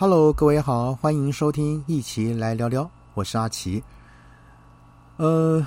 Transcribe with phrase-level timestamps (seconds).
[0.00, 3.84] Hello，各位好，欢迎收听一起来聊聊，我是阿奇。
[5.18, 5.62] 呃，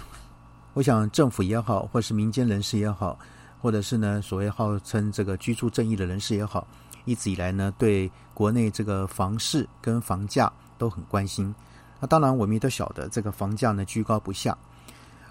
[0.73, 3.15] 我想政府也好，或是民间人士也好，
[3.61, 6.65] 或者是呢所谓号称这个居住正义的人士也好，
[7.05, 11.53] 一直以来呢对国内这个房市跟房价都很关心。
[11.99, 14.57] 那当然，我们也都晓得这个房价呢居高不下，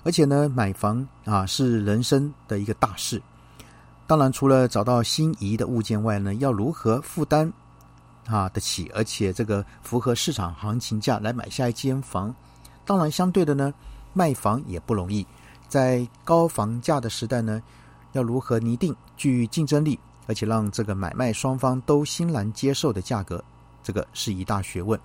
[0.04, 3.20] 而且呢买房啊是人生的一个大事。
[4.06, 7.52] 当然，除了找到心仪的物件外呢，要如何负担？
[8.26, 12.34] 啊，得起，而且这个符合市场行情价来买下一间房，
[12.84, 13.72] 当然相对的呢，
[14.12, 15.26] 卖房也不容易。
[15.68, 17.60] 在高房价的时代呢，
[18.12, 23.42] 要如何拟定具竞争力，而且让这个买卖双方都欣然接受的价格，
[23.82, 24.98] 这个是一大学问。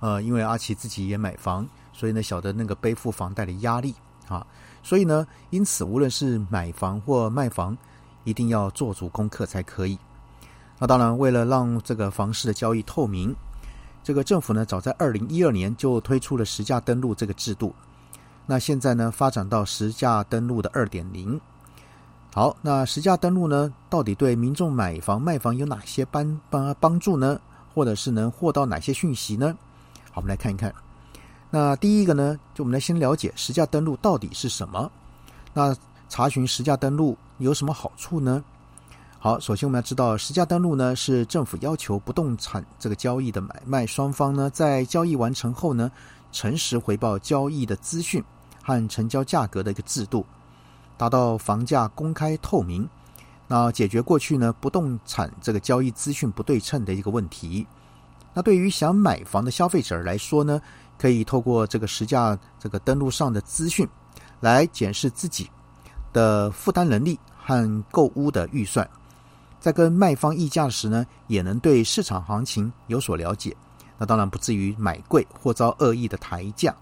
[0.00, 3.94] 呃，因为阿奇自己也买房，所以呢，晓得那个背负房贷的压力
[4.28, 4.46] 啊，
[4.82, 7.76] 所以呢，因此无论是买房或卖房，
[8.24, 9.98] 一定要做足功课才可以。
[10.78, 13.34] 那当然，为了让这个房市的交易透明，
[14.02, 17.74] 这个政府呢，早在二零一二年就推出了实价登录这个制度。
[18.44, 21.40] 那现在呢，发展到实价登录的二点零。
[22.32, 27.40] 好，那实价登录呢，到底对民众买房卖房有哪些帮帮帮助呢？
[27.72, 29.56] 或者是能获到哪些讯息呢？
[30.10, 30.74] 好，我们来看一看。
[31.50, 34.90] 那第一个呢，就我们来先了解实价登录到底是什么。
[35.52, 35.74] 那
[36.08, 38.44] 查询实价登录有什么好处呢？
[39.24, 45.90] 好，首先我们要知道，实价登录呢是政府要求不动产这个交易的买卖双方呢，在交易完成后呢，
[46.30, 48.22] 诚实回报交易的资讯
[48.62, 50.26] 和成交价格的一个制度，
[50.98, 52.86] 达到房价公开透明，
[53.48, 57.66] 那解决过去呢不动产这个交易资讯不对称的一个问题。
[58.34, 60.60] 那对于想买房的消费者来说呢，
[60.98, 63.88] 可以透过这个实价这个登录上的资讯，
[64.40, 65.50] 来检视自己
[66.12, 68.86] 的负担能力和购屋的预算。
[69.64, 73.56] 在跟卖方议价时呢，也能对市场行情有所了解，
[73.96, 76.76] 那当然不至于买贵或遭恶意的抬价。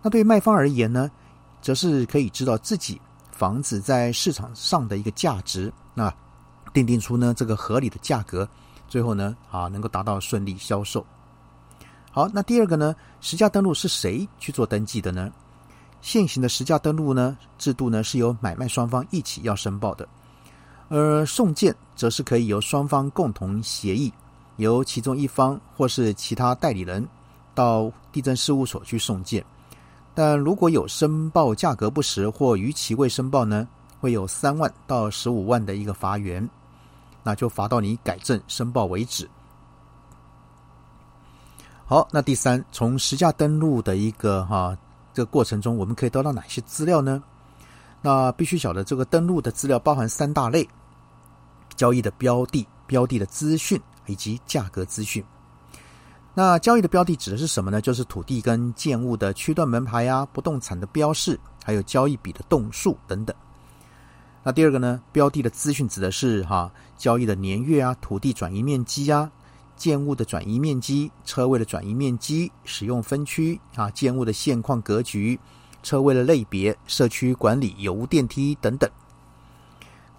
[0.00, 1.10] 那对卖方而言呢，
[1.60, 2.98] 则是可以知道自己
[3.32, 6.10] 房子在市场上的一个价值，那
[6.72, 8.48] 定定出呢这个合理的价格，
[8.88, 11.04] 最后呢啊能够达到顺利销售。
[12.10, 15.30] 好，那第二个呢，实价登录是谁去做登记的呢？
[16.00, 20.08] 现行的实价登录呢制度呢是由买卖双方一起要申报的。
[20.92, 24.10] 而送件则是可以由双方共同协议，
[24.56, 27.06] 由其中一方或是其他代理人
[27.54, 29.44] 到地震事务所去送件。
[30.14, 33.68] 但如果有申报价格不实或逾期未申报呢，
[34.00, 36.48] 会有三万到十五万的一个罚元，
[37.22, 39.28] 那就罚到你改正申报为止。
[41.84, 44.74] 好，那第三，从实价登录的一个哈
[45.12, 47.22] 这个过程中，我们可以得到哪些资料呢？
[48.00, 50.66] 那必须晓得，这个登录的资料包含三大类。
[51.80, 55.24] 交易的标的、标的的资讯以及价格资讯。
[56.34, 57.80] 那交易的标的指的是什么呢？
[57.80, 63.34] 就是土地跟建物的区段门牌啊，不动产的标示，还有交易笔的栋数等等。
[64.42, 69.32] 那第二个呢，标的的资讯指的是哈交易的年月啊，土地转移面积啊，
[69.74, 75.40] 建物的转移面积，车位的转移面积，使用分区啊，建物的现况格局，
[75.82, 78.90] 车位的类别，社区管理有无电梯等等。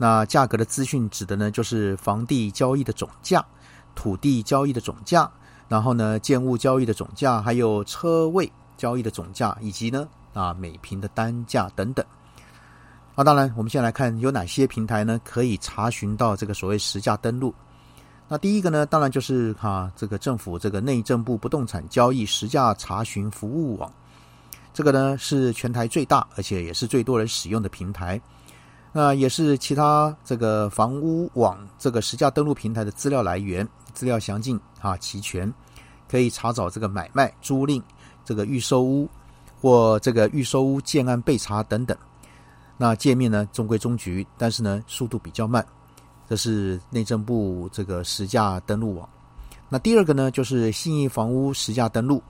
[0.02, 3.46] 那价格的资讯指的呢，就是房地交易的总价、
[3.94, 5.30] 土地交易的总价，
[5.68, 12.04] 然后呢，建物交易的总价，还有车位交易的总价，以及呢，啊，每平的单价等等。
[13.16, 17.54] 那当然，我们先来看有哪些平台呢，可以查询到这个所谓实价登录。
[18.28, 23.94] 那第一个呢，当然就是哈，这个政府这个内政部不动产交易实价查询服务网，
[24.74, 28.20] 这个呢是全台最大，而且也是最多人使用的平台。
[28.94, 35.52] 那也是其他这个房屋网这个实价登录平台的资料来源，资料详尽啊齐全，
[36.10, 37.82] 可以查找这个买卖、租赁、
[38.26, 39.10] 这个预售屋
[39.62, 41.98] 或这个预售屋建案备查等等。
[42.78, 45.66] 那界面呢中规中矩，但是呢速度比较慢。
[46.28, 49.08] 这是内政部这个实价登录网。
[49.70, 52.22] 那第二个呢就是信义房屋实价登录，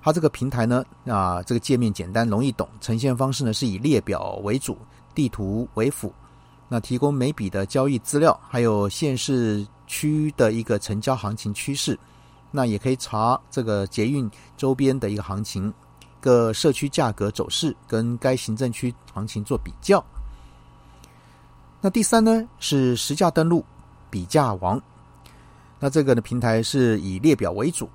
[0.00, 4.78] 它这个平台呢啊这个界面简单容易懂，呈现方式呢是以列表为主。
[5.18, 6.14] 地图为辅，
[6.68, 11.98] 那提供每笔的交易资料，还有县市区的一个成交行情趋势，
[12.52, 15.74] 那也可以查这个捷运周边的一个行情，
[16.20, 20.00] 各社区价格走势跟该行政区行情做比较。
[21.80, 23.64] 那第三呢是实价登录
[24.08, 24.80] 比价王，
[25.80, 27.90] 那这个呢平台是以列表为主，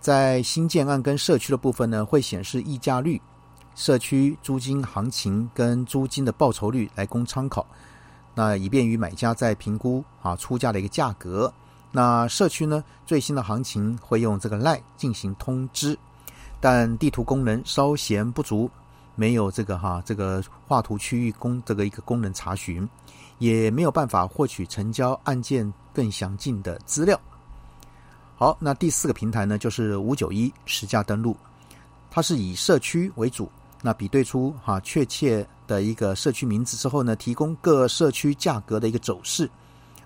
[0.00, 3.20] 在新建案跟社区的部分呢会显示溢价率。
[3.78, 7.64] 社区租金行情跟租金的报酬率来供参考，
[8.34, 11.50] 那以便于买家在评估啊出价的一个价格，
[11.92, 15.96] 那社区呢最新的行情会用这个 Line 进行通知，
[16.58, 18.68] 但地图功能稍嫌不足，
[19.14, 22.86] 没有这个哈这个画图区域功这个一个功能查询，
[23.38, 27.18] 也没有办法获取成交案件更详尽的资料。
[28.34, 31.36] 好，那第四个平台呢就是五九一实价登录，
[32.10, 33.48] 它是以社区为主。
[33.80, 39.48] 那比对出哈确切的一个社区名字之后呢，提供各社区价格的一个走势，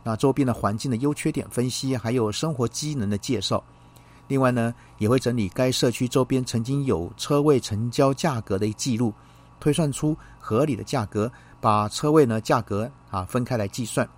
[0.02, 3.62] 那周边的环境的优缺点分析，还有生活机能的介绍。
[4.28, 9.12] 另外呢，也会整理该社区周边曾经有车位成交价格的一记录，
[9.58, 11.30] 推算出合理的价格，
[11.60, 14.08] 把车位呢价格啊分开来计算。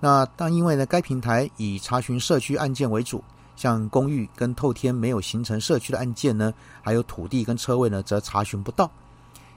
[0.00, 3.22] 那但因为呢，该平台以查询社区案件为主。
[3.56, 6.52] 像公寓跟透天没有形成社区的案件呢，
[6.82, 8.90] 还有土地跟车位呢，则查询不到，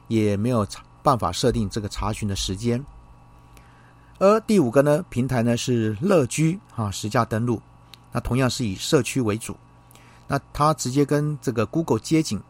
[0.07, 0.65] 也没有
[1.01, 2.83] 办法设定这个查询的时间。
[4.19, 7.61] 而第五个呢，平台呢是乐居啊实价登录，
[8.11, 9.55] 那同样是以社区为主，
[10.27, 12.41] 那它直接跟这个 Google 街景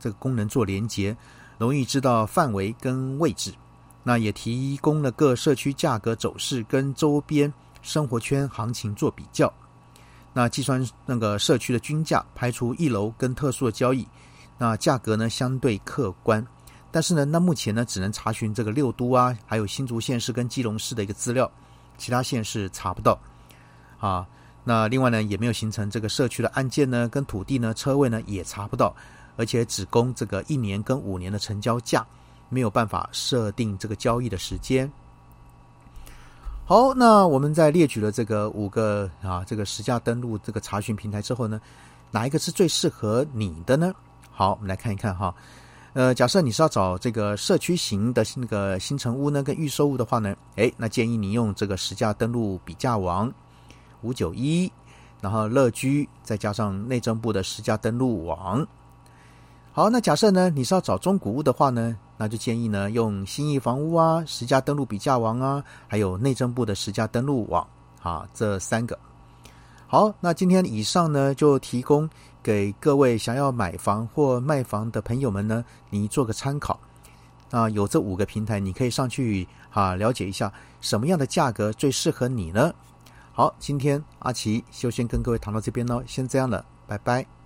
[0.00, 1.16] 这个功能做连接，
[1.58, 3.54] 容易知道范围跟位置，
[4.02, 7.52] 那也提供了各社区价格走势跟周边
[7.82, 9.52] 生活圈行情做比较。
[10.32, 14.06] 那计算那个社区的均价，排除一楼跟特殊的交易，
[14.58, 16.46] 那价格呢相对客观。
[16.90, 21.50] 但是呢，那目前呢只能查询这个六都啊，还有新竹县市跟基隆市的一个资料，
[21.96, 23.18] 其他县市查不到。
[23.98, 24.26] 啊，
[24.64, 28.94] 那另外呢也没有形成这个社区的案件呢，跟土地呢车位呢也查不到，
[29.36, 32.06] 而且只供这个一年跟五年的成交价，
[32.48, 34.90] 没有办法设定这个交易的时间。
[36.64, 41.60] 好，那我们在列举了这个五个啊，这个实价登录这个查询平台之后呢，
[42.10, 43.92] 哪一个是最适合你的呢？
[44.30, 45.34] 好，我们来看一看哈。
[45.92, 53.30] 呃，假设你是要找这个社区型的那个新城屋呢，跟预售屋的话呢，哎，那建议你用这个实价登录比价网
[54.02, 54.72] 五九一，
[55.20, 58.66] 然后乐居再加上内政部的实价登录网。
[59.74, 67.66] 好，那假设呢你是要找中古屋的话呢，那就建议呢用新义房屋啊、实价登录比价网啊，还有内政部的实价登录网
[68.02, 68.98] 啊这三个。
[69.86, 72.08] 好，那今天以上呢就提供
[72.42, 76.78] 给各位想要买房或卖房的朋友们呢，你做个参考。
[77.50, 82.72] 啊，有这五个平台，你可以上去啊了解一下什么样的价格最适合你呢？
[83.32, 87.41] 好，今天阿奇就先跟各位谈到这边喽，先这样了，拜拜。